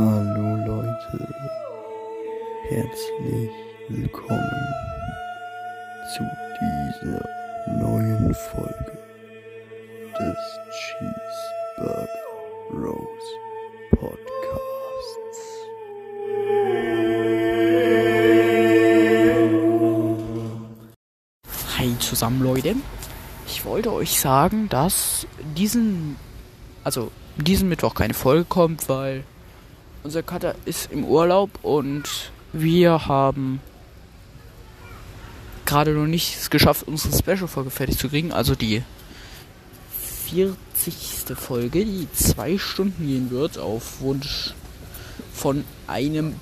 Hallo 0.00 0.54
Leute, 0.64 1.26
herzlich 2.68 3.50
willkommen 3.88 4.64
zu 6.14 6.22
dieser 6.60 7.28
neuen 7.80 8.32
Folge 8.32 8.98
des 10.16 10.38
Cheeseburger 10.70 12.08
Rose 12.74 13.32
Podcasts. 13.90 15.40
Hi 21.76 21.98
zusammen 21.98 22.44
Leute. 22.44 22.76
Ich 23.48 23.64
wollte 23.64 23.92
euch 23.92 24.20
sagen, 24.20 24.68
dass 24.68 25.26
diesen, 25.56 26.14
also 26.84 27.10
diesen 27.36 27.68
Mittwoch 27.68 27.94
keine 27.94 28.14
Folge 28.14 28.44
kommt, 28.44 28.88
weil 28.88 29.24
unser 30.02 30.22
Cutter 30.22 30.54
ist 30.64 30.90
im 30.92 31.04
Urlaub 31.04 31.50
und 31.62 32.30
wir 32.52 33.06
haben 33.06 33.60
gerade 35.66 35.92
noch 35.92 36.06
nicht 36.06 36.36
es 36.38 36.50
geschafft, 36.50 36.86
unsere 36.86 37.16
Special-Folge 37.16 37.70
fertig 37.70 37.98
zu 37.98 38.08
kriegen. 38.08 38.32
Also 38.32 38.54
die 38.54 38.82
40. 40.30 41.36
Folge, 41.36 41.84
die 41.84 42.08
zwei 42.12 42.58
Stunden 42.58 43.06
gehen 43.06 43.30
wird, 43.30 43.58
auf 43.58 44.00
Wunsch 44.00 44.54
von 45.32 45.64
einem 45.86 46.36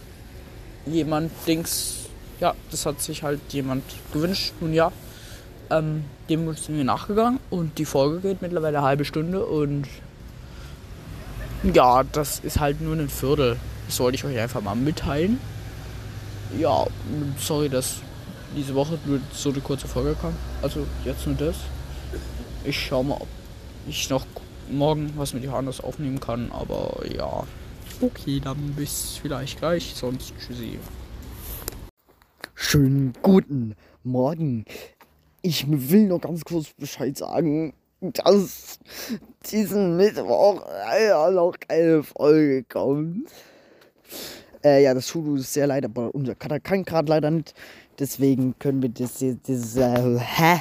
jemand 0.87 1.33
Dings. 1.47 2.07
Ja, 2.41 2.55
das 2.71 2.87
hat 2.87 3.01
sich 3.01 3.23
halt 3.23 3.41
jemand 3.51 3.83
gewünscht. 4.13 4.53
Nun 4.61 4.73
ja, 4.73 4.93
ähm, 5.71 6.05
dem 6.29 6.53
sind 6.55 6.77
wir 6.77 6.85
nachgegangen 6.85 7.41
und 7.51 7.79
die 7.79 7.85
Folge 7.85 8.21
geht 8.21 8.43
mittlerweile 8.43 8.79
eine 8.79 8.87
halbe 8.87 9.05
Stunde 9.05 9.45
und 9.45 9.87
ja, 11.63 12.05
das 12.05 12.41
ist 12.41 12.61
halt 12.61 12.81
nur 12.81 12.95
ein 12.95 13.09
Viertel. 13.09 13.57
Das 13.87 14.01
wollte 14.01 14.17
ich 14.17 14.25
euch 14.25 14.39
einfach 14.39 14.61
mal 14.61 14.75
mitteilen. 14.75 15.41
Ja, 16.59 16.87
sorry, 17.39 17.69
dass 17.69 17.97
diese 18.57 18.75
Woche 18.75 18.99
nur 19.05 19.21
so 19.33 19.51
eine 19.51 19.61
kurze 19.61 19.89
Folge 19.89 20.17
kam. 20.21 20.35
Also 20.63 20.87
jetzt 21.05 21.27
nur 21.27 21.37
das. 21.37 21.57
Ich 22.65 22.87
schau 22.87 23.03
mal, 23.03 23.17
ob 23.21 23.29
ich 23.89 24.09
noch 24.11 24.27
morgen 24.71 25.13
was 25.17 25.35
mit 25.35 25.45
Johannes 25.45 25.81
aufnehmen 25.81 26.21
kann, 26.21 26.51
aber 26.53 27.05
ja. 27.07 27.45
Okay, 28.01 28.41
dann 28.41 28.75
bis 28.75 29.19
vielleicht 29.21 29.59
gleich, 29.59 29.95
sonst 29.95 30.35
tschüssi. 30.39 30.79
Schönen 32.55 33.13
guten 33.23 33.75
Morgen. 34.03 34.65
Ich 35.43 35.67
will 35.69 36.09
nur 36.09 36.21
ganz 36.21 36.45
kurz 36.45 36.73
Bescheid 36.79 37.17
sagen, 37.17 37.75
dass 38.01 38.79
diesen 39.51 39.97
Mittwoch 39.97 40.67
leider 40.67 41.31
noch 41.31 41.55
keine 41.59 42.03
Folge 42.03 42.65
kommt. 42.65 43.29
Äh, 44.65 44.83
ja, 44.83 44.95
das 44.95 45.07
tut 45.07 45.27
uns 45.27 45.53
sehr 45.53 45.67
leid, 45.67 45.85
aber 45.85 46.15
unser 46.15 46.35
Kater 46.35 46.61
kann 46.61 46.85
gerade 46.85 47.09
leider 47.09 47.31
nicht. 47.31 47.55
Deswegen 47.99 48.59
können 48.59 48.83
wir 48.83 48.91
das 48.91 49.21
jetzt. 49.21 49.49
Das, 49.49 49.77
äh, 49.77 50.59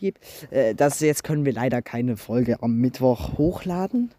äh, 0.50 0.74
das 0.74 1.00
jetzt 1.00 1.24
können 1.24 1.44
wir 1.44 1.52
leider 1.52 1.80
keine 1.80 2.16
Folge 2.16 2.62
am 2.62 2.76
Mittwoch 2.76 3.38
hochladen. 3.38 4.10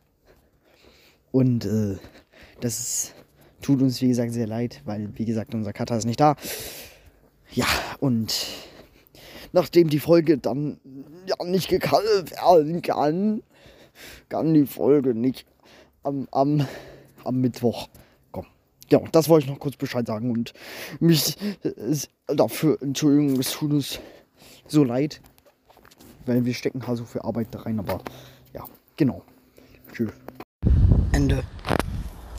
Und 1.32 1.66
äh, 1.66 1.98
das 2.62 2.80
ist, 2.80 3.14
tut 3.62 3.82
uns, 3.82 4.02
wie 4.02 4.08
gesagt, 4.08 4.32
sehr 4.32 4.48
leid, 4.48 4.82
weil, 4.86 5.10
wie 5.16 5.26
gesagt, 5.26 5.54
unser 5.54 5.74
Cutter 5.74 5.98
ist 5.98 6.06
nicht 6.06 6.20
da. 6.20 6.36
Ja, 7.52 7.68
und 8.00 8.34
nachdem 9.54 9.88
die 9.88 10.00
Folge 10.00 10.38
dann 10.38 10.80
ja 11.26 11.36
nicht 11.46 11.70
gekallt 11.70 12.32
werden 12.32 12.82
kann, 12.82 13.42
kann 14.28 14.54
die 14.54 14.66
Folge 14.66 15.14
nicht 15.14 15.46
am, 16.04 16.28
am, 16.32 16.68
am 17.24 17.40
Mittwoch 17.40 17.88
kommen. 18.32 18.50
Ja, 18.90 19.00
das 19.12 19.30
wollte 19.30 19.46
ich 19.46 19.52
noch 19.52 19.60
kurz 19.60 19.78
Bescheid 19.78 20.06
sagen 20.06 20.32
und 20.32 20.54
mich 21.00 21.38
äh, 21.64 21.96
dafür, 22.28 22.82
Entschuldigung, 22.82 23.40
es 23.40 23.52
tut 23.52 23.72
uns 23.72 24.00
so 24.68 24.84
leid, 24.84 25.22
weil 26.26 26.44
wir 26.44 26.54
stecken 26.54 26.86
halt 26.86 26.98
so 26.98 27.06
viel 27.06 27.22
Arbeit 27.22 27.48
da 27.52 27.60
rein, 27.60 27.80
aber 27.80 28.02
ja, 28.54 28.66
genau. 28.98 29.22
Tschüss. 29.94 30.12
Ende. 31.12 31.44